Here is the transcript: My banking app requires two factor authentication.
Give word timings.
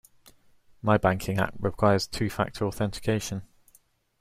My 0.81 0.97
banking 0.97 1.37
app 1.37 1.53
requires 1.59 2.07
two 2.07 2.27
factor 2.31 2.65
authentication. 2.65 3.43